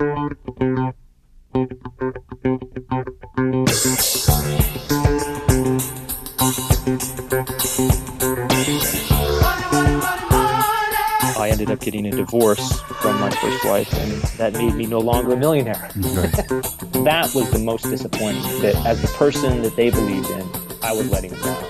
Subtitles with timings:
[0.00, 0.06] I
[11.50, 15.34] ended up getting a divorce from my first wife, and that made me no longer
[15.34, 15.90] a millionaire.
[15.94, 16.32] Right.
[17.04, 18.40] that was the most disappointing.
[18.62, 20.48] That as the person that they believed in,
[20.82, 21.69] I was letting them down.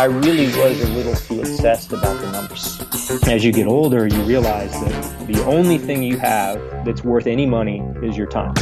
[0.00, 2.80] I really was a little too obsessed about the numbers.
[3.28, 7.44] As you get older, you realize that the only thing you have that's worth any
[7.44, 8.54] money is your time.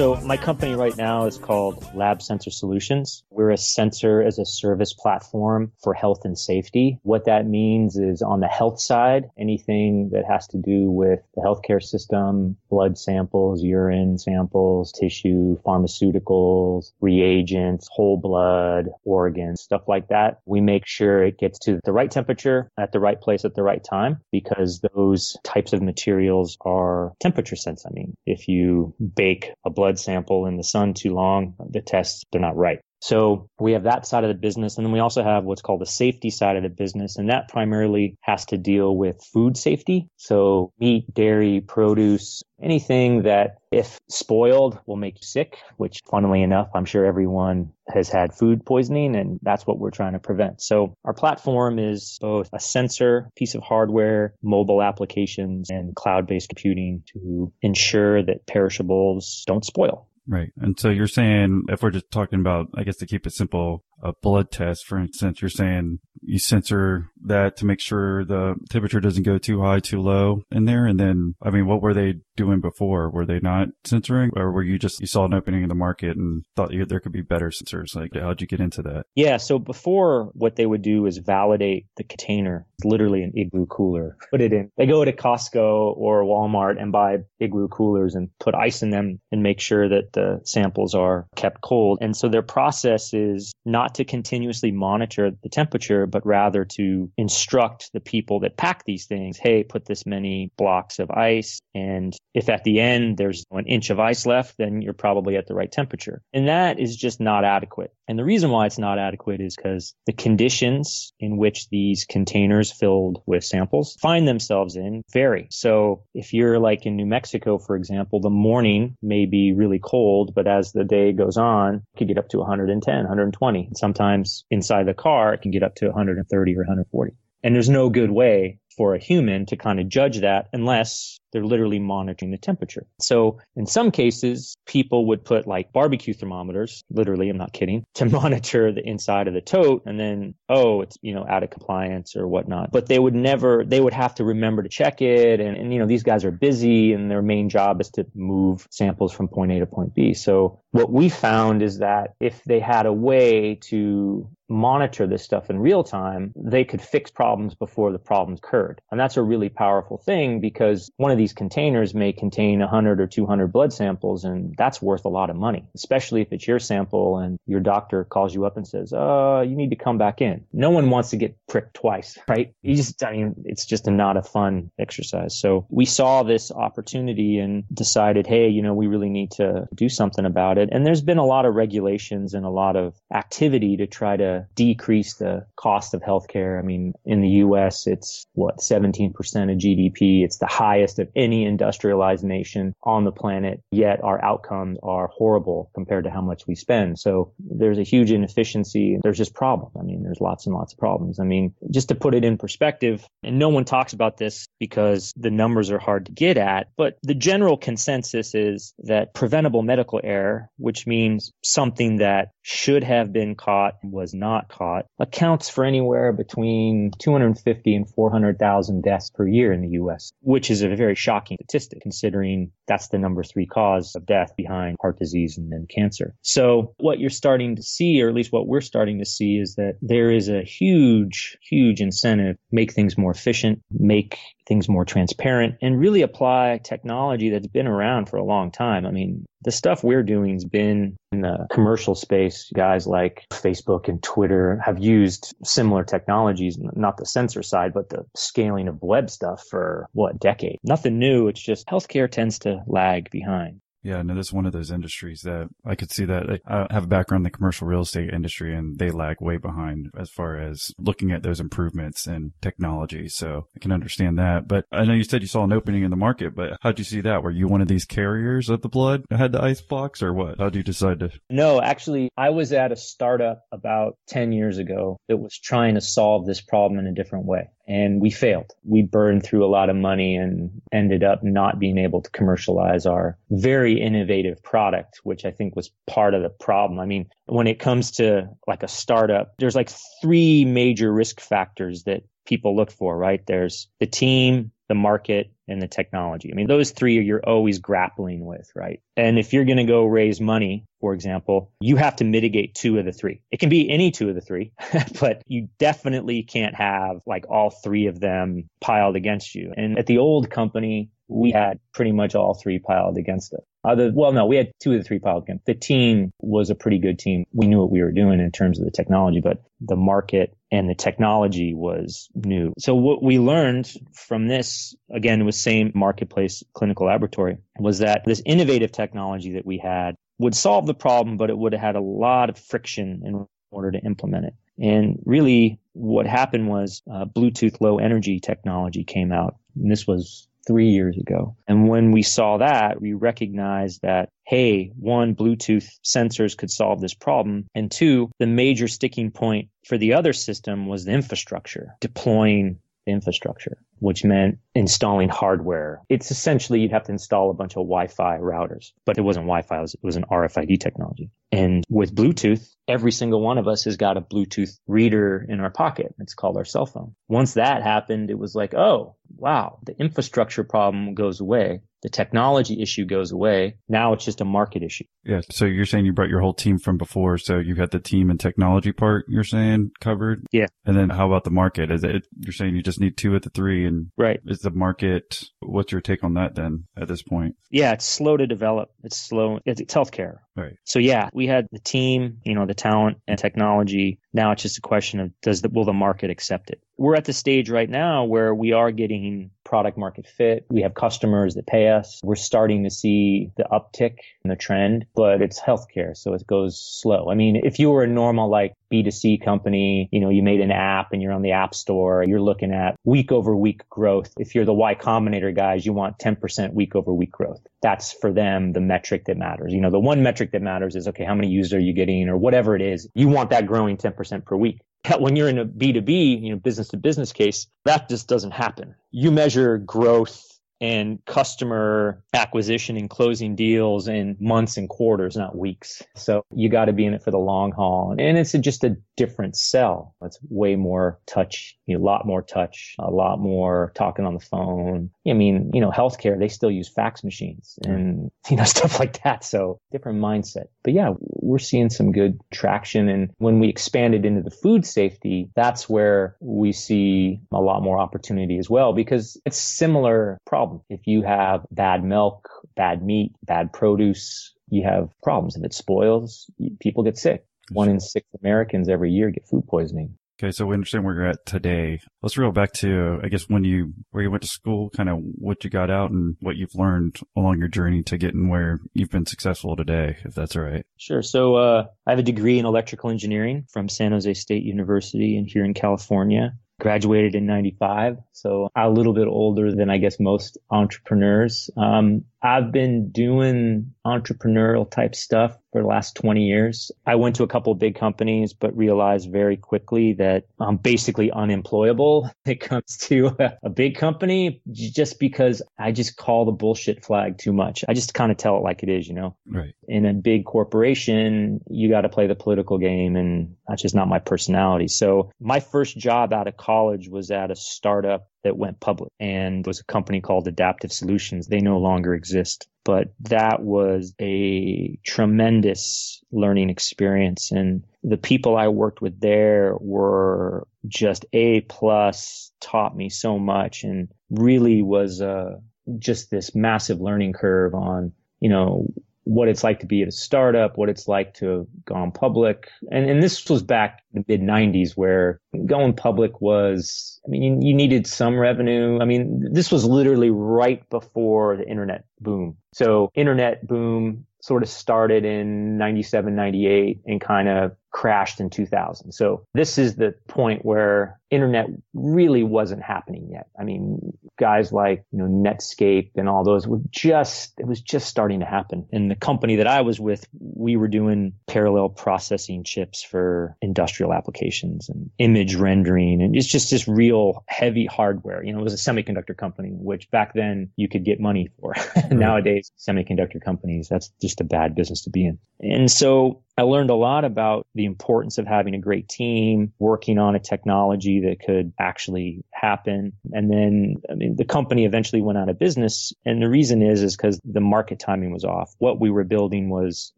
[0.00, 3.22] So my company right now is called Lab Sensor Solutions.
[3.28, 6.98] We're a sensor as a service platform for health and safety.
[7.02, 11.42] What that means is on the health side, anything that has to do with the
[11.42, 20.40] healthcare system, blood samples, urine samples, tissue, pharmaceuticals, reagents, whole blood, organs, stuff like that.
[20.46, 23.62] We make sure it gets to the right temperature at the right place at the
[23.62, 27.92] right time because those types of materials are temperature sensitive.
[27.92, 32.24] I mean, if you bake a blood sample in the sun too long, the tests,
[32.30, 32.80] they're not right.
[33.00, 34.76] So we have that side of the business.
[34.76, 37.16] And then we also have what's called the safety side of the business.
[37.16, 40.08] And that primarily has to deal with food safety.
[40.16, 46.68] So meat, dairy, produce, anything that if spoiled will make you sick, which funnily enough,
[46.74, 50.60] I'm sure everyone has had food poisoning and that's what we're trying to prevent.
[50.60, 57.02] So our platform is both a sensor, piece of hardware, mobile applications and cloud-based computing
[57.12, 60.06] to ensure that perishables don't spoil.
[60.30, 60.52] Right.
[60.58, 63.82] And so you're saying, if we're just talking about, I guess to keep it simple,
[64.00, 69.00] a blood test, for instance, you're saying you sensor that to make sure the temperature
[69.00, 70.86] doesn't go too high, too low in there.
[70.86, 73.10] And then, I mean, what were they doing before?
[73.10, 76.16] Were they not censoring or were you just, you saw an opening in the market
[76.16, 77.94] and thought you, there could be better sensors?
[77.94, 79.06] Like, how'd you get into that?
[79.14, 79.36] Yeah.
[79.36, 84.16] So before what they would do is validate the container, it's literally an igloo cooler,
[84.30, 84.70] put it in.
[84.76, 89.20] They go to Costco or Walmart and buy igloo coolers and put ice in them
[89.30, 91.98] and make sure that the samples are kept cold.
[92.00, 97.90] And so their process is not to continuously monitor the temperature, but rather to instruct
[97.92, 101.60] the people that pack these things, hey, put this many blocks of ice.
[101.74, 105.46] And if at the end there's an inch of ice left, then you're probably at
[105.46, 106.22] the right temperature.
[106.32, 107.92] And that is just not adequate.
[108.10, 112.72] And the reason why it's not adequate is because the conditions in which these containers
[112.72, 115.46] filled with samples find themselves in vary.
[115.52, 120.34] So if you're like in New Mexico, for example, the morning may be really cold,
[120.34, 123.66] but as the day goes on, it could get up to 110, 120.
[123.66, 127.12] And sometimes inside the car, it can get up to 130 or 140.
[127.44, 131.44] And there's no good way for a human to kind of judge that unless they're
[131.44, 132.86] literally monitoring the temperature.
[133.00, 138.06] So in some cases, people would put like barbecue thermometers, literally, I'm not kidding, to
[138.06, 142.16] monitor the inside of the tote and then, oh, it's, you know, out of compliance
[142.16, 142.72] or whatnot.
[142.72, 145.40] But they would never, they would have to remember to check it.
[145.40, 148.66] And, and, you know, these guys are busy and their main job is to move
[148.70, 150.14] samples from point A to point B.
[150.14, 155.48] So what we found is that if they had a way to monitor this stuff
[155.48, 158.80] in real time, they could fix problems before the problems occurred.
[158.90, 163.06] And that's a really powerful thing because one of these containers may contain 100 or
[163.06, 167.18] 200 blood samples, and that's worth a lot of money, especially if it's your sample
[167.18, 170.42] and your doctor calls you up and says, uh, you need to come back in.
[170.54, 172.54] No one wants to get pricked twice, right?
[172.62, 175.38] You just, I mean, it's just a, not a fun exercise.
[175.38, 179.90] So we saw this opportunity and decided, hey, you know, we really need to do
[179.90, 180.70] something about it.
[180.72, 184.46] And there's been a lot of regulations and a lot of activity to try to
[184.54, 186.58] decrease the cost of healthcare.
[186.58, 190.24] I mean, in the U.S., it's what, 17% of GDP.
[190.24, 195.70] It's the highest of any industrialized nation on the planet, yet our outcomes are horrible
[195.74, 196.98] compared to how much we spend.
[196.98, 198.98] So there's a huge inefficiency.
[199.02, 199.74] There's just problems.
[199.78, 201.20] I mean, there's lots and lots of problems.
[201.20, 205.12] I mean, just to put it in perspective, and no one talks about this because
[205.16, 210.00] the numbers are hard to get at, but the general consensus is that preventable medical
[210.02, 216.12] error, which means something that should have been caught was not caught, accounts for anywhere
[216.12, 221.36] between 250 and 400,000 deaths per year in the U.S., which is a very shocking
[221.40, 226.14] statistic considering that's the number three cause of death behind heart disease and then cancer.
[226.22, 229.54] So what you're starting to see, or at least what we're starting to see is
[229.54, 234.18] that there is a huge, huge incentive, make things more efficient, make
[234.50, 238.84] things more transparent and really apply technology that's been around for a long time.
[238.84, 242.50] I mean, the stuff we're doing has been in the commercial space.
[242.52, 248.04] Guys like Facebook and Twitter have used similar technologies, not the sensor side, but the
[248.16, 250.58] scaling of web stuff for what decade?
[250.64, 251.28] Nothing new.
[251.28, 253.60] It's just healthcare tends to lag behind.
[253.82, 256.84] Yeah, no, this is one of those industries that I could see that I have
[256.84, 260.38] a background in the commercial real estate industry and they lag way behind as far
[260.38, 263.08] as looking at those improvements in technology.
[263.08, 264.46] So I can understand that.
[264.48, 266.84] But I know you said you saw an opening in the market, but how'd you
[266.84, 267.22] see that?
[267.22, 270.38] Were you one of these carriers of the blood had the ice box or what?
[270.38, 271.10] How'd you decide to?
[271.30, 275.80] No, actually, I was at a startup about 10 years ago that was trying to
[275.80, 278.50] solve this problem in a different way and we failed.
[278.64, 282.84] We burned through a lot of money and ended up not being able to commercialize
[282.84, 286.80] our very innovative product, which I think was part of the problem.
[286.80, 289.70] I mean, when it comes to like a startup, there's like
[290.02, 293.20] three major risk factors that people look for, right?
[293.26, 296.30] There's the team, the market, and the technology.
[296.32, 298.80] I mean, those three you're always grappling with, right?
[298.96, 302.78] And if you're going to go raise money, for example, you have to mitigate two
[302.78, 303.20] of the three.
[303.32, 304.52] It can be any two of the three,
[305.00, 309.52] but you definitely can't have like all three of them piled against you.
[309.56, 313.42] And at the old company, we had pretty much all three piled against us.
[313.62, 315.44] Other, well, no, we had two of the three against.
[315.44, 317.24] The team was a pretty good team.
[317.32, 320.68] We knew what we were doing in terms of the technology, but the market and
[320.68, 322.54] the technology was new.
[322.58, 328.22] So what we learned from this, again, was same marketplace clinical laboratory, was that this
[328.24, 331.80] innovative technology that we had would solve the problem, but it would have had a
[331.80, 334.34] lot of friction in order to implement it.
[334.58, 339.36] And really what happened was uh, Bluetooth low energy technology came out.
[339.56, 341.36] And this was three years ago.
[341.46, 346.92] And when we saw that, we recognized that, hey, one, Bluetooth sensors could solve this
[346.92, 347.46] problem.
[347.54, 353.58] And two, the major sticking point for the other system was the infrastructure, deploying infrastructure,
[353.78, 355.82] which meant installing hardware.
[355.88, 359.58] It's essentially you'd have to install a bunch of Wi-Fi routers, but it wasn't Wi-Fi.
[359.58, 361.10] It was, it was an RFID technology.
[361.32, 365.50] And with Bluetooth, every single one of us has got a Bluetooth reader in our
[365.50, 365.94] pocket.
[365.98, 366.94] It's called our cell phone.
[367.08, 372.60] Once that happened, it was like, oh, wow, the infrastructure problem goes away the technology
[372.60, 373.56] issue goes away.
[373.68, 374.84] Now it's just a market issue.
[375.04, 375.20] Yeah.
[375.30, 377.18] So you're saying you brought your whole team from before.
[377.18, 380.26] So you've got the team and technology part you're saying covered.
[380.32, 380.46] Yeah.
[380.64, 381.70] And then how about the market?
[381.70, 384.20] Is it, you're saying you just need two of the three and right.
[384.26, 387.36] Is the market, what's your take on that then at this point?
[387.50, 387.72] Yeah.
[387.72, 388.70] It's slow to develop.
[388.84, 389.38] It's slow.
[389.44, 390.18] It's, it's healthcare.
[390.36, 390.54] Right.
[390.64, 393.98] So yeah, we had the team, you know, the talent and technology.
[394.12, 396.60] Now it's just a question of does the, will the market accept it?
[396.78, 400.46] We're at the stage right now where we are getting product market fit.
[400.48, 402.00] We have customers that pay us.
[402.02, 405.96] We're starting to see the uptick in the trend, but it's healthcare.
[405.96, 407.10] So it goes slow.
[407.10, 410.50] I mean, if you were a normal like B2C company, you know, you made an
[410.50, 414.12] app and you're on the app store, you're looking at week over week growth.
[414.18, 417.40] If you're the Y Combinator guys, you want 10% week over week growth.
[417.62, 419.52] That's for them the metric that matters.
[419.52, 422.08] You know, the one metric that matters is, okay, how many users are you getting
[422.08, 422.88] or whatever it is.
[422.94, 424.60] You want that growing 10% per week
[424.98, 428.74] when you're in a B2B, you know, business to business case, that just doesn't happen.
[428.90, 435.82] You measure growth and customer acquisition and closing deals in months and quarters, not weeks.
[435.96, 437.94] So you got to be in it for the long haul.
[437.98, 439.94] And it's just a different sell.
[440.02, 444.14] It's way more touch, you know, a lot more touch, a lot more talking on
[444.14, 444.90] the phone.
[445.08, 449.02] I mean, you know, healthcare, they still use fax machines and, you know, stuff like
[449.02, 449.24] that.
[449.24, 450.48] So different mindset.
[450.62, 452.88] But yeah, we're seeing some good traction.
[452.88, 457.78] And when we expanded into the food safety, that's where we see a lot more
[457.78, 460.49] opportunity as well because it's similar problem.
[460.68, 465.36] If you have bad milk, bad meat, bad produce, you have problems.
[465.36, 467.24] If it spoils, people get sick.
[467.52, 469.96] One in six Americans every year get food poisoning.
[470.22, 471.80] Okay, so we understand where you're at today.
[472.02, 474.98] Let's reel back to, I guess, when you, where you went to school, kind of
[474.98, 478.90] what you got out and what you've learned along your journey to getting where you've
[478.90, 480.66] been successful today, if that's all right.
[480.76, 481.00] Sure.
[481.00, 485.26] So, uh, I have a degree in electrical engineering from San Jose State University and
[485.26, 490.38] here in California graduated in 95 so a little bit older than i guess most
[490.50, 491.50] entrepreneurs.
[491.56, 496.70] Um, i've been doing entrepreneurial type stuff for the last 20 years.
[496.86, 501.10] I went to a couple of big companies, but realized very quickly that I'm basically
[501.10, 506.32] unemployable when it comes to a, a big company just because I just call the
[506.32, 507.64] bullshit flag too much.
[507.68, 509.16] I just kind of tell it like it is, you know?
[509.26, 509.54] Right.
[509.68, 513.88] In a big corporation, you got to play the political game and that's just not
[513.88, 514.68] my personality.
[514.68, 519.46] So my first job out of college was at a startup that went public and
[519.46, 521.26] was a company called Adaptive Solutions.
[521.26, 522.48] They no longer exist.
[522.70, 527.32] But that was a tremendous learning experience.
[527.32, 533.64] And the people I worked with there were just A plus, taught me so much
[533.64, 535.38] and really was, uh,
[535.80, 538.72] just this massive learning curve on, you know,
[539.04, 542.50] what it's like to be at a startup, what it's like to have gone public.
[542.70, 547.22] And, and this was back in the mid 90s where going public was, I mean,
[547.22, 548.78] you, you, needed some revenue.
[548.80, 552.36] I mean, this was literally right before the internet boom.
[552.52, 558.92] So internet boom sort of started in 97, 98 and kind of crashed in 2000.
[558.92, 563.28] So this is the point where internet really wasn't happening yet.
[563.38, 567.88] I mean, guys like, you know, Netscape and all those were just, it was just
[567.88, 568.66] starting to happen.
[568.72, 573.92] And the company that I was with, we were doing parallel processing chips for industrial
[573.92, 576.00] applications and image rendering.
[576.00, 578.24] And it's just this real heavy hardware.
[578.24, 581.54] You know, it was a semiconductor company, which back then you could get money for.
[581.80, 581.98] Hmm.
[581.98, 585.18] Nowadays, semiconductor companies, that's just a bad business to be in.
[585.40, 589.98] And so I learned a lot about the importance of having a great team, working
[589.98, 592.94] on a technology that could actually happen.
[593.12, 595.92] And then, I mean, the company eventually went out of business.
[596.06, 598.54] And the reason is, is because the market timing was off.
[598.56, 599.92] What we were building was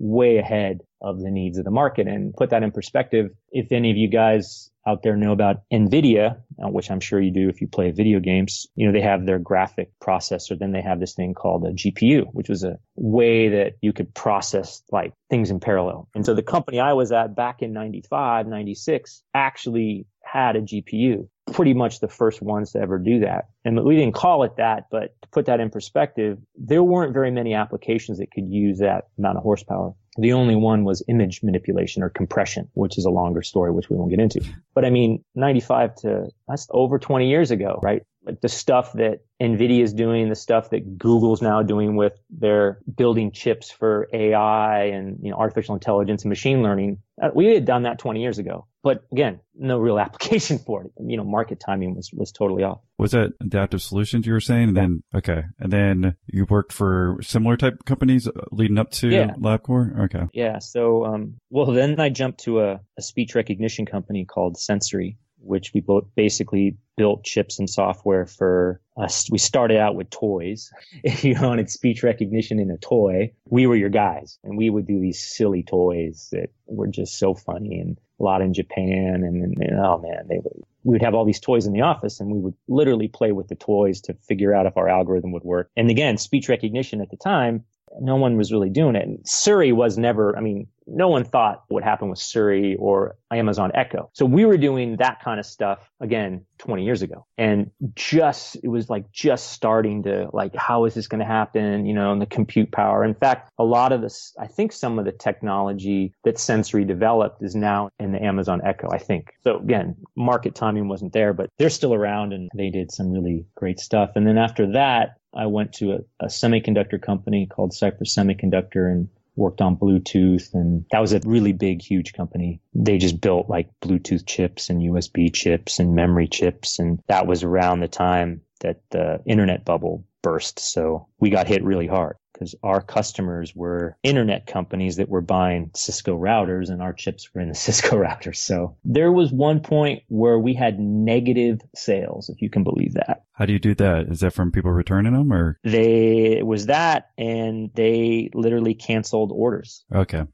[0.00, 2.06] way ahead of the needs of the market.
[2.06, 6.36] And put that in perspective, if any of you guys out there know about NVIDIA,
[6.62, 9.26] uh, which I'm sure you do if you play video games, you know, they have
[9.26, 10.58] their graphic processor.
[10.58, 14.12] Then they have this thing called a GPU, which was a way that you could
[14.14, 16.08] process like things in parallel.
[16.14, 21.28] And so the company I was at back in 95, 96 actually had a GPU
[21.52, 23.48] pretty much the first ones to ever do that.
[23.64, 27.30] And we didn't call it that, but to put that in perspective, there weren't very
[27.30, 29.94] many applications that could use that amount of horsepower.
[30.18, 33.96] The only one was image manipulation or compression, which is a longer story, which we
[33.96, 34.44] won't get into.
[34.74, 38.02] But I mean, 95 to that's over 20 years ago, right?
[38.24, 42.78] like the stuff that NVIDIA is doing, the stuff that Google's now doing with their
[42.96, 46.98] building chips for AI and you know, artificial intelligence and machine learning.
[47.20, 50.92] Uh, we had done that 20 years ago, but again, no real application for it.
[50.98, 52.80] You know, market timing was, was totally off.
[52.98, 54.68] Was that adaptive solutions you were saying?
[54.68, 55.44] And then, okay.
[55.58, 59.34] And then you worked for similar type companies uh, leading up to yeah.
[59.34, 60.04] LabCorp?
[60.04, 60.26] Okay.
[60.32, 60.58] Yeah.
[60.58, 65.72] So, um, well, then I jumped to a, a speech recognition company called Sensory which
[65.74, 69.30] we both basically built chips and software for us.
[69.30, 70.70] We started out with toys.
[71.02, 74.86] If you wanted speech recognition in a toy, we were your guys and we would
[74.86, 79.22] do these silly toys that were just so funny and a lot in Japan.
[79.24, 81.80] And, and, and oh man, they would, we would have all these toys in the
[81.80, 85.32] office and we would literally play with the toys to figure out if our algorithm
[85.32, 85.70] would work.
[85.76, 87.64] And again, speech recognition at the time
[88.00, 89.06] no one was really doing it.
[89.06, 93.70] And Siri was never, I mean, no one thought what happened with Siri or Amazon
[93.74, 94.10] Echo.
[94.14, 97.24] So we were doing that kind of stuff again 20 years ago.
[97.38, 101.86] And just, it was like just starting to like, how is this going to happen?
[101.86, 103.04] You know, and the compute power.
[103.04, 107.42] In fact, a lot of this, I think some of the technology that Sensory developed
[107.42, 109.32] is now in the Amazon Echo, I think.
[109.44, 113.46] So again, market timing wasn't there, but they're still around and they did some really
[113.54, 114.10] great stuff.
[114.16, 119.08] And then after that, I went to a, a semiconductor company called Cypress Semiconductor and
[119.34, 122.60] worked on Bluetooth and that was a really big, huge company.
[122.74, 126.78] They just built like Bluetooth chips and USB chips and memory chips.
[126.78, 130.60] And that was around the time that the internet bubble burst.
[130.60, 135.70] So we got hit really hard because our customers were internet companies that were buying
[135.74, 138.36] Cisco routers and our chips were in the Cisco routers.
[138.36, 143.24] So there was one point where we had negative sales, if you can believe that.
[143.34, 144.06] How do you do that?
[144.08, 145.58] Is that from people returning them or?
[145.64, 149.84] They, it was that and they literally canceled orders.
[149.94, 150.24] Okay.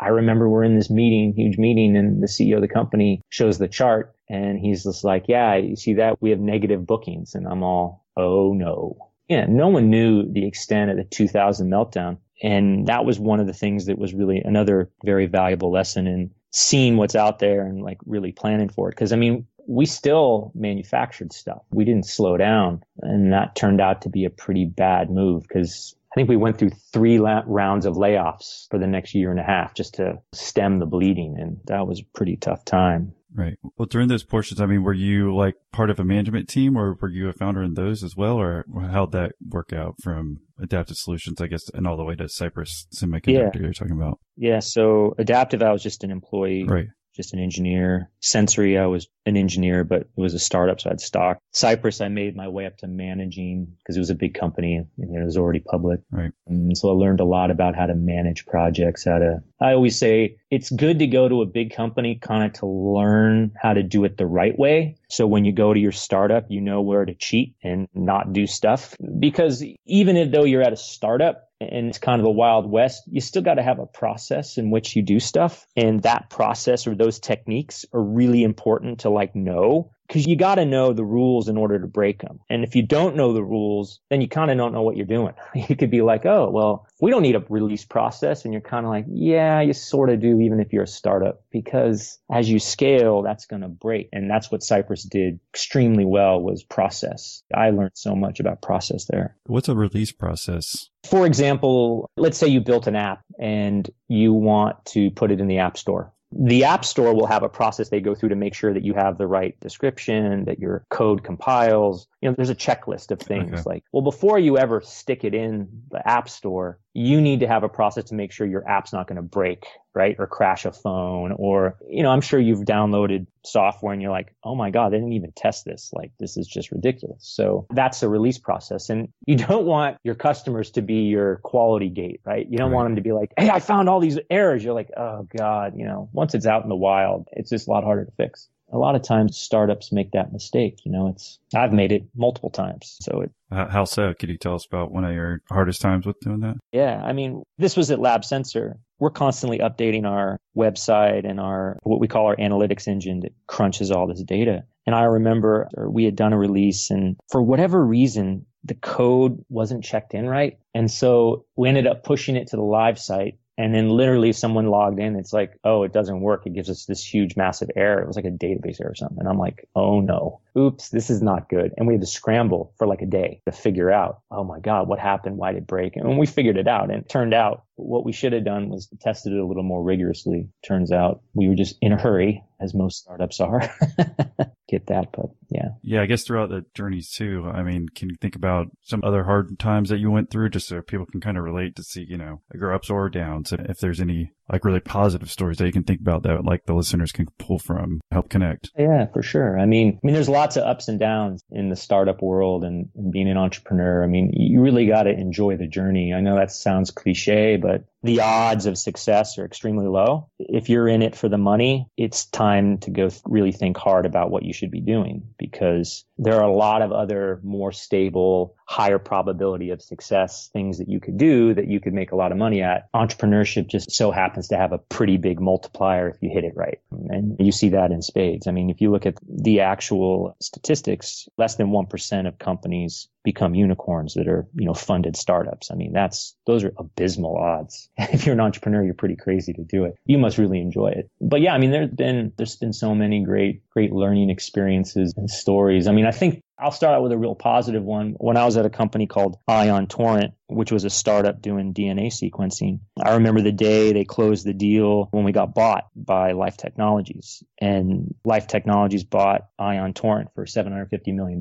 [0.00, 3.58] I remember we're in this meeting, huge meeting, and the CEO of the company shows
[3.58, 6.22] the chart and he's just like, yeah, you see that?
[6.22, 7.34] We have negative bookings.
[7.34, 8.96] And I'm all, oh no
[9.28, 12.18] yeah, no one knew the extent of the 2000 meltdown.
[12.42, 16.30] And that was one of the things that was really another very valuable lesson in
[16.50, 18.96] seeing what's out there and like really planning for it.
[18.96, 21.62] Cause I mean, we still manufactured stuff.
[21.72, 25.96] We didn't slow down and that turned out to be a pretty bad move because
[26.12, 29.40] I think we went through three la- rounds of layoffs for the next year and
[29.40, 31.36] a half just to stem the bleeding.
[31.38, 33.12] And that was a pretty tough time.
[33.36, 33.58] Right.
[33.76, 36.96] Well, during those portions, I mean, were you like part of a management team or
[37.00, 38.36] were you a founder in those as well?
[38.36, 42.28] Or how'd that work out from Adaptive Solutions, I guess, and all the way to
[42.28, 43.60] Cypress Semiconductor yeah.
[43.60, 44.18] you're talking about?
[44.36, 44.60] Yeah.
[44.60, 46.64] So Adaptive, I was just an employee.
[46.64, 48.10] Right just an engineer.
[48.20, 51.38] Sensory, I was an engineer, but it was a startup, so I had stock.
[51.52, 55.16] Cypress, I made my way up to managing because it was a big company and
[55.16, 56.00] it was already public.
[56.10, 56.30] Right.
[56.46, 59.98] And so I learned a lot about how to manage projects, how to, I always
[59.98, 63.82] say it's good to go to a big company kind of to learn how to
[63.82, 64.96] do it the right way.
[65.08, 68.46] So when you go to your startup, you know where to cheat and not do
[68.46, 72.70] stuff because even if though you're at a startup, and it's kind of the wild
[72.70, 75.66] west, you still got to have a process in which you do stuff.
[75.76, 80.56] And that process or those techniques are really important to like know because you got
[80.56, 82.40] to know the rules in order to break them.
[82.48, 85.06] And if you don't know the rules, then you kind of don't know what you're
[85.06, 85.34] doing.
[85.68, 88.44] You could be like, oh, well, we don't need a release process.
[88.44, 91.42] And you're kind of like, yeah, you sort of do, even if you're a startup,
[91.50, 94.08] because as you scale, that's going to break.
[94.12, 97.42] And that's what Cypress did extremely well was process.
[97.54, 99.34] I learned so much about process there.
[99.46, 100.90] What's a release process?
[101.04, 105.48] For example, let's say you built an app and you want to put it in
[105.48, 108.54] the app store the app store will have a process they go through to make
[108.54, 112.54] sure that you have the right description that your code compiles you know there's a
[112.54, 113.62] checklist of things okay.
[113.64, 117.62] like well before you ever stick it in the app store you need to have
[117.62, 120.16] a process to make sure your app's not going to break, right?
[120.18, 124.34] Or crash a phone or, you know, I'm sure you've downloaded software and you're like,
[124.42, 125.90] oh my God, they didn't even test this.
[125.92, 127.18] Like, this is just ridiculous.
[127.20, 128.88] So that's a release process.
[128.88, 132.46] And you don't want your customers to be your quality gate, right?
[132.48, 132.76] You don't right.
[132.76, 134.64] want them to be like, hey, I found all these errors.
[134.64, 137.70] You're like, oh God, you know, once it's out in the wild, it's just a
[137.70, 140.80] lot harder to fix a lot of times startups make that mistake.
[140.84, 142.96] You know, it's, I've made it multiple times.
[143.00, 144.12] So it, how so?
[144.14, 146.56] Could you tell us about one of your hardest times with doing that?
[146.72, 147.00] Yeah.
[147.02, 148.78] I mean, this was at Lab Sensor.
[148.98, 153.90] We're constantly updating our website and our, what we call our analytics engine that crunches
[153.90, 154.64] all this data.
[154.86, 159.84] And I remember we had done a release and for whatever reason, the code wasn't
[159.84, 160.58] checked in right.
[160.74, 164.66] And so we ended up pushing it to the live site and then literally someone
[164.66, 165.16] logged in.
[165.16, 166.46] It's like, oh, it doesn't work.
[166.46, 168.02] It gives us this huge, massive error.
[168.02, 169.18] It was like a database error or something.
[169.18, 171.72] And I'm like, oh no, oops, this is not good.
[171.76, 174.88] And we had to scramble for like a day to figure out, oh my God,
[174.88, 175.38] what happened?
[175.38, 175.96] Why did it break?
[175.96, 178.88] And we figured it out and it turned out what we should have done was
[179.00, 180.48] tested it a little more rigorously.
[180.66, 183.60] Turns out we were just in a hurry, as most startups are.
[184.68, 185.68] Get that, but yeah.
[185.82, 187.48] Yeah, I guess throughout the journeys too.
[187.52, 190.66] I mean, can you think about some other hard times that you went through just
[190.66, 193.52] so people can kind of relate to see, you know, grow ups or downs?
[193.52, 196.74] If there's any like really positive stories that you can think about that like the
[196.74, 198.70] listeners can pull from, help connect.
[198.78, 199.58] Yeah, for sure.
[199.58, 202.88] I mean, I mean, there's lots of ups and downs in the startup world and,
[202.94, 204.02] and being an entrepreneur.
[204.02, 206.12] I mean, you really got to enjoy the journey.
[206.14, 210.30] I know that sounds cliche, but the odds of success are extremely low.
[210.38, 214.06] If you're in it for the money, it's time to go th- really think hard
[214.06, 218.54] about what you should be doing because there are a lot of other more stable,
[218.66, 222.32] higher probability of success things that you could do that you could make a lot
[222.32, 222.92] of money at.
[222.92, 226.80] Entrepreneurship just so happens to have a pretty big multiplier if you hit it right.
[226.90, 228.48] And you see that in spades.
[228.48, 233.54] I mean, if you look at the actual statistics, less than 1% of companies become
[233.54, 235.70] unicorns that are, you know, funded startups.
[235.70, 237.88] I mean, that's, those are abysmal odds.
[237.98, 239.96] if you're an entrepreneur, you're pretty crazy to do it.
[240.06, 241.10] You must really enjoy it.
[241.20, 245.30] But yeah, I mean, there's been, there's been so many great, great learning experiences and
[245.30, 245.86] stories.
[245.86, 248.14] I mean, I think I'll start out with a real positive one.
[248.18, 252.06] When I was at a company called Ion Torrent, which was a startup doing DNA
[252.06, 256.56] sequencing, I remember the day they closed the deal when we got bought by Life
[256.56, 257.42] Technologies.
[257.60, 261.40] And Life Technologies bought Ion Torrent for $750 million.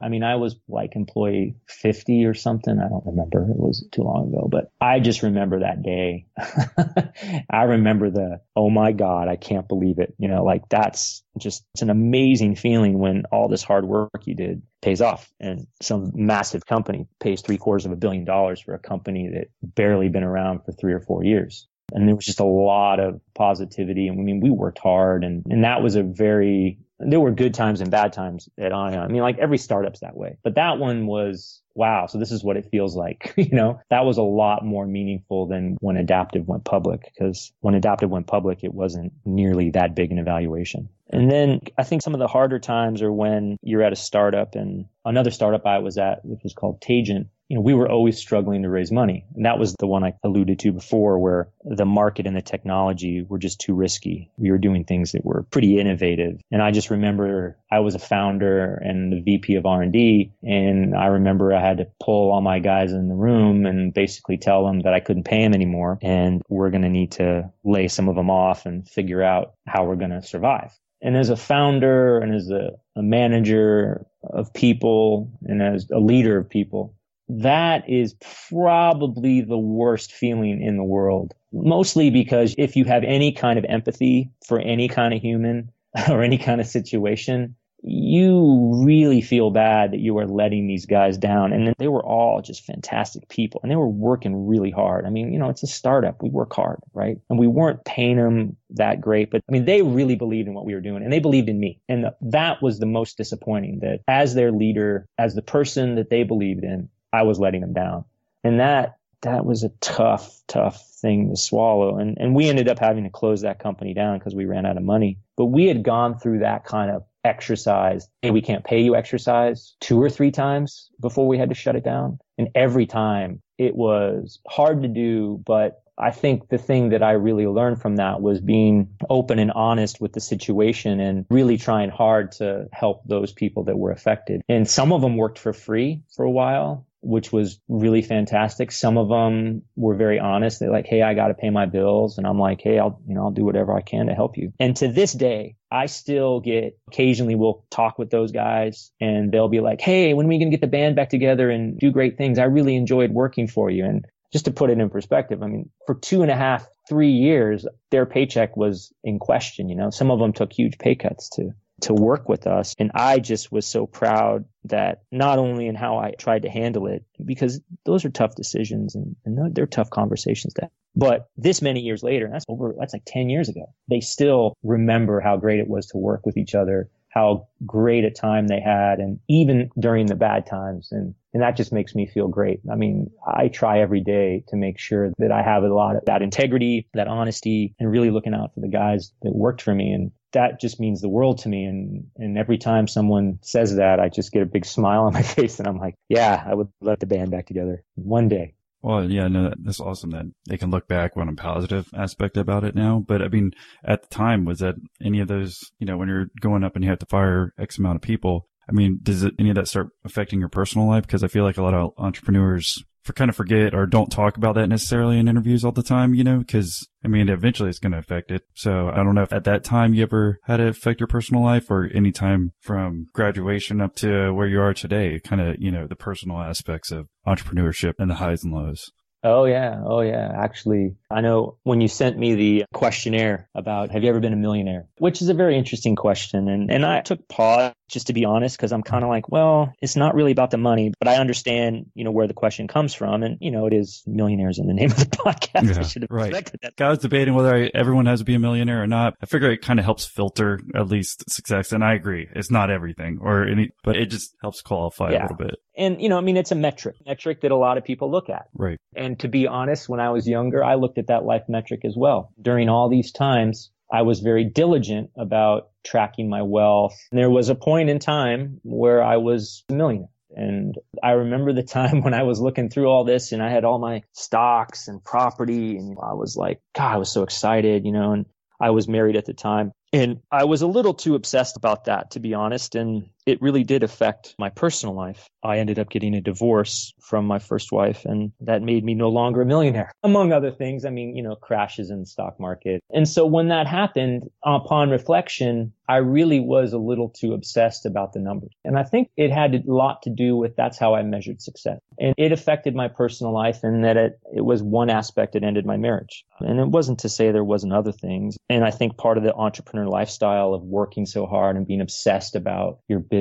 [0.00, 2.78] I mean, I was like employee 50 or something.
[2.78, 3.42] I don't remember.
[3.42, 6.26] It was too long ago, but I just remember that day.
[7.50, 10.14] I remember the, oh my God, I can't believe it.
[10.18, 14.34] You know, like that's just, it's an amazing feeling when all this hard work you
[14.34, 18.74] did pays off and some massive company pays three quarters of a billion dollars for
[18.74, 21.66] a company that barely been around for three or four years.
[21.92, 24.08] And there was just a lot of positivity.
[24.08, 27.54] And I mean, we worked hard and, and that was a very, there were good
[27.54, 28.98] times and bad times at Ion.
[28.98, 32.42] I mean, like every startup's that way, but that one was wow, so this is
[32.42, 33.34] what it feels like.
[33.36, 37.74] you know, that was a lot more meaningful than when Adaptive went public because when
[37.74, 40.88] Adaptive went public, it wasn't nearly that big an evaluation.
[41.10, 44.54] And then I think some of the harder times are when you're at a startup
[44.54, 48.18] and another startup I was at, which was called Tagent, you know, we were always
[48.18, 49.24] struggling to raise money.
[49.34, 53.22] And that was the one I alluded to before where the market and the technology
[53.22, 54.30] were just too risky.
[54.36, 56.40] We were doing things that were pretty innovative.
[56.50, 60.32] And I just remember I was a founder and the VP of R&D.
[60.42, 64.38] And I remember I had to pull all my guys in the room and basically
[64.38, 65.98] tell them that I couldn't pay them anymore.
[66.02, 69.84] And we're going to need to lay some of them off and figure out how
[69.84, 70.76] we're going to survive.
[71.00, 76.38] And as a founder and as a, a manager of people and as a leader
[76.38, 76.96] of people,
[77.28, 78.14] that is
[78.48, 81.34] probably the worst feeling in the world.
[81.52, 85.70] Mostly because if you have any kind of empathy for any kind of human
[86.10, 91.16] or any kind of situation, you really feel bad that you are letting these guys
[91.16, 91.52] down.
[91.52, 95.06] And they were all just fantastic people and they were working really hard.
[95.06, 96.22] I mean, you know, it's a startup.
[96.22, 97.18] We work hard, right?
[97.30, 100.64] And we weren't paying them that great, but I mean, they really believed in what
[100.64, 101.80] we were doing and they believed in me.
[101.88, 106.24] And that was the most disappointing that as their leader, as the person that they
[106.24, 108.04] believed in, I was letting them down.
[108.44, 111.98] And that that was a tough, tough thing to swallow.
[111.98, 114.76] And, and we ended up having to close that company down because we ran out
[114.76, 115.18] of money.
[115.36, 119.74] But we had gone through that kind of exercise and we can't pay you exercise
[119.80, 122.20] two or three times before we had to shut it down.
[122.38, 127.12] And every time it was hard to do, but I think the thing that I
[127.12, 131.88] really learned from that was being open and honest with the situation and really trying
[131.88, 134.42] hard to help those people that were affected.
[134.48, 138.72] And some of them worked for free for a while which was really fantastic.
[138.72, 140.58] Some of them were very honest.
[140.58, 142.18] They're like, Hey, I got to pay my bills.
[142.18, 144.52] And I'm like, Hey, I'll, you know, I'll do whatever I can to help you.
[144.58, 149.48] And to this day, I still get occasionally we'll talk with those guys and they'll
[149.48, 151.90] be like, Hey, when are we going to get the band back together and do
[151.92, 152.38] great things?
[152.38, 153.84] I really enjoyed working for you.
[153.84, 157.12] And just to put it in perspective, I mean, for two and a half, three
[157.12, 159.68] years, their paycheck was in question.
[159.68, 162.74] You know, some of them took huge pay cuts too to work with us.
[162.78, 166.86] And I just was so proud that not only in how I tried to handle
[166.86, 170.70] it, because those are tough decisions and, and they're tough conversations to have.
[170.94, 174.56] But this many years later, and that's over, that's like 10 years ago, they still
[174.62, 178.60] remember how great it was to work with each other, how great a time they
[178.60, 178.98] had.
[178.98, 180.88] And even during the bad times.
[180.90, 182.60] And, and that just makes me feel great.
[182.70, 186.04] I mean, I try every day to make sure that I have a lot of
[186.04, 189.92] that integrity, that honesty, and really looking out for the guys that worked for me.
[189.92, 191.64] And that just means the world to me.
[191.64, 195.22] And, and every time someone says that, I just get a big smile on my
[195.36, 198.55] face and I'm like, yeah, I would let the band back together one day.
[198.82, 202.64] Well, yeah, no, that's awesome that they can look back on a positive aspect about
[202.64, 203.02] it now.
[203.06, 203.52] But I mean,
[203.84, 206.84] at the time, was that any of those, you know, when you're going up and
[206.84, 209.68] you have to fire X amount of people, I mean, does it, any of that
[209.68, 211.06] start affecting your personal life?
[211.06, 214.36] Because I feel like a lot of entrepreneurs for kind of forget or don't talk
[214.36, 217.78] about that necessarily in interviews all the time, you know, because I mean, eventually it's
[217.78, 218.42] going to affect it.
[218.54, 221.42] So I don't know if at that time you ever had it affect your personal
[221.42, 225.70] life or any time from graduation up to where you are today, kind of, you
[225.70, 228.90] know, the personal aspects of entrepreneurship and the highs and lows.
[229.22, 229.80] Oh yeah.
[229.84, 230.30] Oh yeah.
[230.36, 234.36] Actually, I know when you sent me the questionnaire about have you ever been a
[234.36, 236.48] millionaire, which is a very interesting question.
[236.48, 239.72] And, and I took pause just to be honest, because I'm kind of like, well,
[239.80, 242.94] it's not really about the money, but I understand, you know, where the question comes
[242.94, 243.22] from.
[243.22, 245.68] And, you know, it is millionaires in the name of the podcast.
[245.74, 246.28] Yeah, I should have right.
[246.28, 246.84] expected that.
[246.84, 249.14] I was debating whether I, everyone has to be a millionaire or not.
[249.22, 251.72] I figure it kind of helps filter at least success.
[251.72, 252.28] And I agree.
[252.34, 255.22] It's not everything or any, but it just helps qualify Yeah.
[255.22, 255.56] a little bit.
[255.78, 258.30] And, you know, I mean, it's a metric, metric that a lot of people look
[258.30, 258.46] at.
[258.54, 258.78] Right.
[258.96, 261.94] And to be honest, when I was younger, I looked at that life metric as
[261.96, 262.30] well.
[262.40, 266.96] During all these times, I was very diligent about tracking my wealth.
[267.10, 270.08] And there was a point in time where I was a millionaire.
[270.34, 273.64] And I remember the time when I was looking through all this and I had
[273.64, 277.92] all my stocks and property and I was like, God, I was so excited, you
[277.92, 278.26] know, and
[278.60, 279.72] I was married at the time.
[279.92, 282.74] And I was a little too obsessed about that, to be honest.
[282.74, 285.28] And it really did affect my personal life.
[285.42, 289.08] I ended up getting a divorce from my first wife, and that made me no
[289.08, 290.84] longer a millionaire, among other things.
[290.84, 292.82] I mean, you know, crashes in the stock market.
[292.92, 298.12] And so when that happened, upon reflection, I really was a little too obsessed about
[298.12, 298.50] the numbers.
[298.64, 301.78] And I think it had a lot to do with that's how I measured success.
[301.98, 305.64] And it affected my personal life in that it, it was one aspect that ended
[305.64, 306.24] my marriage.
[306.40, 308.36] And it wasn't to say there wasn't other things.
[308.48, 312.34] And I think part of the entrepreneur lifestyle of working so hard and being obsessed
[312.34, 313.15] about your business,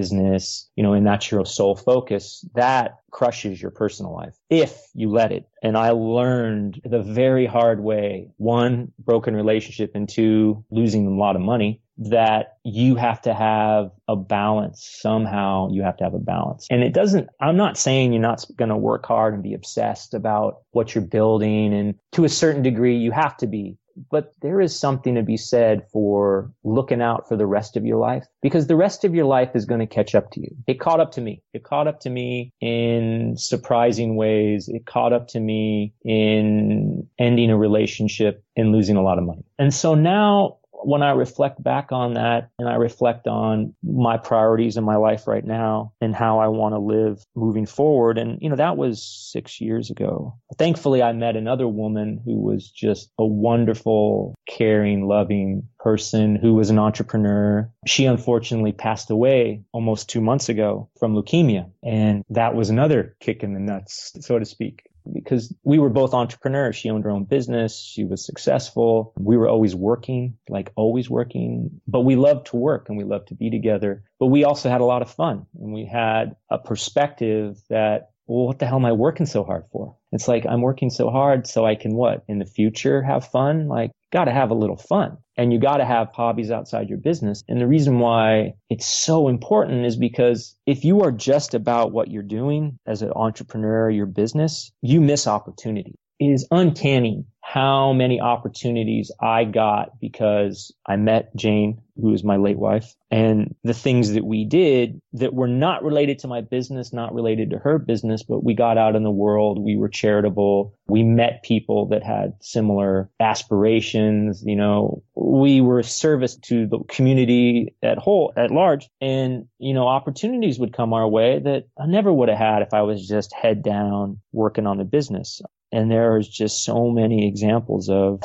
[0.76, 5.32] you know, and that's your sole focus, that crushes your personal life if you let
[5.32, 5.48] it.
[5.64, 11.36] And I learned the very hard way, one, broken relationship and two, losing a lot
[11.36, 14.86] of money that you have to have a balance.
[15.02, 16.68] Somehow you have to have a balance.
[16.70, 20.14] And it doesn't, I'm not saying you're not going to work hard and be obsessed
[20.14, 21.74] about what you're building.
[21.74, 23.78] And to a certain degree, you have to be.
[24.12, 27.98] But there is something to be said for looking out for the rest of your
[27.98, 30.50] life because the rest of your life is going to catch up to you.
[30.68, 31.42] It caught up to me.
[31.54, 34.68] It caught up to me in surprising ways.
[34.68, 39.46] It caught up to me in ending a relationship and losing a lot of money.
[39.58, 44.78] And so now when I reflect back on that and I reflect on my priorities
[44.78, 48.17] in my life right now and how I want to live moving forward.
[48.17, 50.38] And, you know, that was six years ago.
[50.58, 56.69] Thankfully, I met another woman who was just a wonderful, caring, loving person who was
[56.69, 57.69] an entrepreneur.
[57.86, 61.69] She unfortunately passed away almost two months ago from leukemia.
[61.84, 66.13] And that was another kick in the nuts, so to speak because we were both
[66.13, 66.76] entrepreneurs.
[66.76, 67.80] She owned her own business.
[67.80, 69.13] She was successful.
[69.18, 73.30] We were always working, like always working, but we loved to work and we loved
[73.30, 74.04] to be together.
[74.20, 78.48] But we also had a lot of fun and we had a perspective that, well,
[78.48, 79.96] what the hell am I working so hard for?
[80.12, 83.68] It's like I'm working so hard so I can what in the future have fun?
[83.68, 86.98] Like got to have a little fun and you got to have hobbies outside your
[86.98, 87.44] business.
[87.48, 92.10] And the reason why it's so important is because if you are just about what
[92.10, 95.96] you're doing as an entrepreneur, your business, you miss opportunity.
[96.19, 102.38] It is uncanny how many opportunities I got because I met Jane, who is my
[102.38, 106.91] late wife, and the things that we did that were not related to my business,
[106.91, 109.60] not related to her business, but we got out in the world.
[109.60, 110.73] We were charitable.
[110.88, 114.43] We met people that had similar aspirations.
[114.43, 118.89] You know, we were service to the community at whole, at large.
[118.99, 122.73] And, you know, opportunities would come our way that I never would have had if
[122.73, 125.41] I was just head down working on the business.
[125.71, 128.21] And there's just so many examples of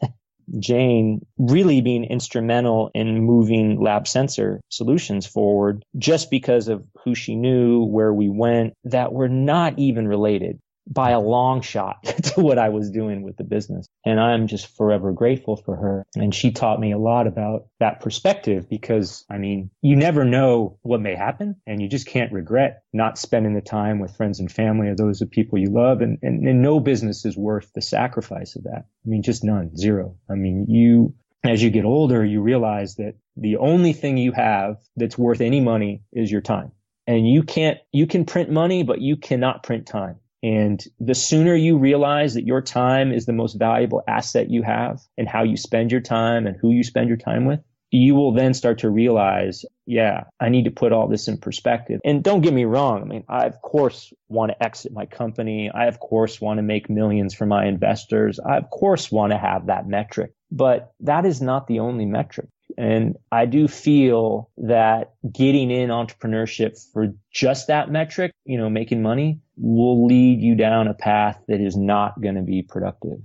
[0.58, 7.36] Jane really being instrumental in moving lab sensor solutions forward just because of who she
[7.36, 10.58] knew, where we went, that were not even related
[10.90, 13.86] by a long shot to what I was doing with the business.
[14.04, 16.06] And I'm just forever grateful for her.
[16.16, 20.78] And she taught me a lot about that perspective because I mean, you never know
[20.82, 24.50] what may happen and you just can't regret not spending the time with friends and
[24.50, 26.00] family or those of people you love.
[26.00, 28.86] And, and, and no business is worth the sacrifice of that.
[29.04, 30.16] I mean, just none, zero.
[30.30, 34.78] I mean, you, as you get older, you realize that the only thing you have
[34.96, 36.72] that's worth any money is your time.
[37.06, 40.16] And you can't, you can print money, but you cannot print time.
[40.42, 45.00] And the sooner you realize that your time is the most valuable asset you have
[45.16, 48.32] and how you spend your time and who you spend your time with, you will
[48.32, 52.00] then start to realize, yeah, I need to put all this in perspective.
[52.04, 53.02] And don't get me wrong.
[53.02, 55.70] I mean, I of course want to exit my company.
[55.72, 58.38] I of course want to make millions for my investors.
[58.38, 62.48] I of course want to have that metric, but that is not the only metric.
[62.78, 69.02] And I do feel that getting in entrepreneurship for just that metric, you know, making
[69.02, 73.18] money will lead you down a path that is not going to be productive.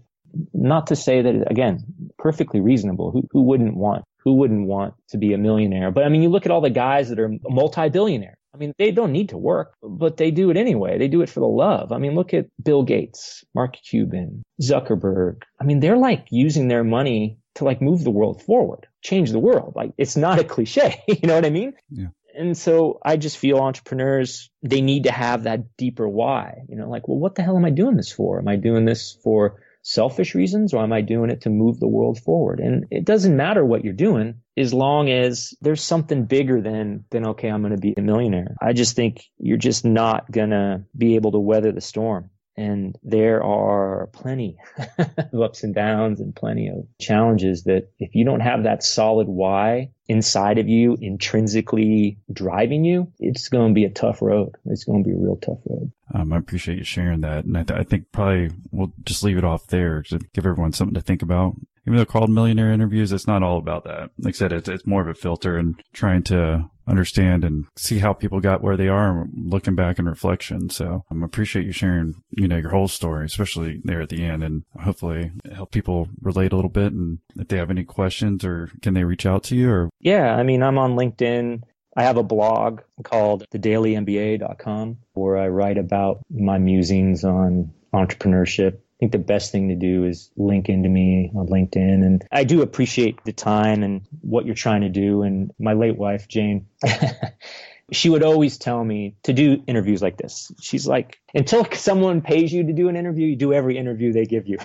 [0.55, 1.83] Not to say that, again,
[2.17, 3.11] perfectly reasonable.
[3.11, 5.91] Who, who wouldn't want, who wouldn't want to be a millionaire?
[5.91, 8.33] But I mean, you look at all the guys that are multi-billionaire.
[8.55, 10.97] I mean, they don't need to work, but they do it anyway.
[10.97, 11.91] They do it for the love.
[11.91, 15.43] I mean, look at Bill Gates, Mark Cuban, Zuckerberg.
[15.61, 19.39] I mean, they're like using their money to like move the world forward, change the
[19.39, 19.73] world.
[19.75, 21.01] Like it's not a cliche.
[21.07, 21.73] you know what I mean?
[21.89, 22.07] Yeah.
[22.35, 26.89] And so I just feel entrepreneurs, they need to have that deeper why, you know,
[26.89, 28.39] like, well, what the hell am I doing this for?
[28.39, 31.87] Am I doing this for selfish reasons or am I doing it to move the
[31.87, 32.59] world forward?
[32.59, 37.27] And it doesn't matter what you're doing as long as there's something bigger than, than,
[37.27, 38.55] okay, I'm going to be a millionaire.
[38.61, 42.29] I just think you're just not going to be able to weather the storm.
[42.55, 44.57] And there are plenty
[44.97, 49.27] of ups and downs and plenty of challenges that if you don't have that solid
[49.27, 54.55] why inside of you, intrinsically driving you, it's going to be a tough road.
[54.65, 55.91] It's going to be a real tough road.
[56.13, 57.45] Um, I appreciate you sharing that.
[57.45, 60.73] And I, th- I think probably we'll just leave it off there to give everyone
[60.73, 64.11] something to think about even though called millionaire interviews, it's not all about that.
[64.17, 67.99] Like I said, it's, it's more of a filter and trying to understand and see
[67.99, 70.69] how people got where they are looking back in reflection.
[70.69, 74.23] So I um, appreciate you sharing, you know, your whole story, especially there at the
[74.23, 76.93] end and hopefully help people relate a little bit.
[76.93, 79.89] And if they have any questions or can they reach out to you or?
[79.99, 80.35] Yeah.
[80.35, 81.63] I mean, I'm on LinkedIn.
[81.95, 89.11] I have a blog called thedailymba.com where I write about my musings on entrepreneurship think
[89.11, 92.05] the best thing to do is link into me on LinkedIn.
[92.05, 95.23] And I do appreciate the time and what you're trying to do.
[95.23, 96.67] And my late wife, Jane,
[97.91, 100.53] she would always tell me to do interviews like this.
[100.61, 104.25] She's like, until someone pays you to do an interview, you do every interview they
[104.25, 104.57] give you.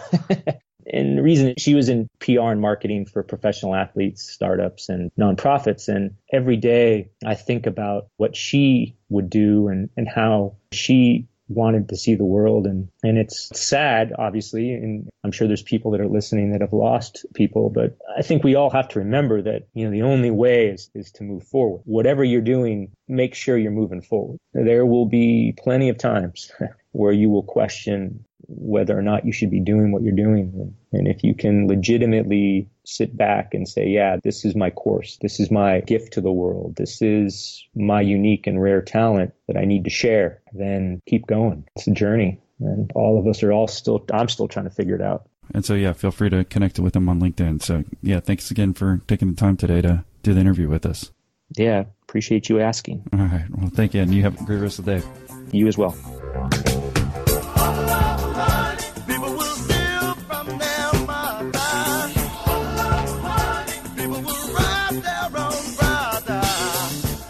[0.92, 5.88] and the reason she was in PR and marketing for professional athletes, startups, and nonprofits.
[5.88, 11.88] And every day I think about what she would do and, and how she wanted
[11.88, 12.66] to see the world.
[12.66, 16.72] And and it's sad obviously and I'm sure there's people that are listening that have
[16.72, 20.30] lost people but I think we all have to remember that you know the only
[20.30, 21.82] way is is to move forward.
[21.84, 24.38] Whatever you're doing make sure you're moving forward.
[24.52, 26.50] There will be plenty of times
[26.92, 30.74] where you will question whether or not you should be doing what you're doing.
[30.92, 35.18] And if you can legitimately sit back and say, yeah, this is my course.
[35.20, 36.76] This is my gift to the world.
[36.76, 41.64] This is my unique and rare talent that I need to share, then keep going.
[41.76, 42.40] It's a journey.
[42.60, 45.28] And all of us are all still, I'm still trying to figure it out.
[45.54, 47.62] And so, yeah, feel free to connect with them on LinkedIn.
[47.62, 51.10] So, yeah, thanks again for taking the time today to do the interview with us.
[51.56, 53.08] Yeah, appreciate you asking.
[53.12, 53.46] All right.
[53.50, 54.02] Well, thank you.
[54.02, 55.06] And you have a great rest of the day.
[55.52, 55.96] You as well.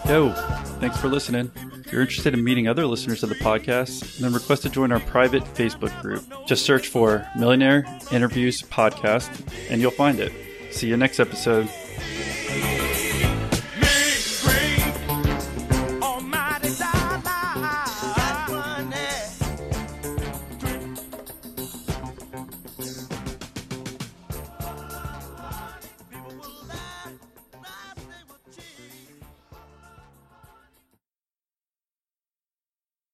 [0.08, 0.32] Yo,
[0.80, 1.50] thanks for listening.
[1.84, 5.00] If you're interested in meeting other listeners of the podcast, then request to join our
[5.00, 6.24] private Facebook group.
[6.46, 9.28] Just search for Millionaire Interviews Podcast
[9.68, 10.32] and you'll find it.
[10.70, 11.68] See you next episode.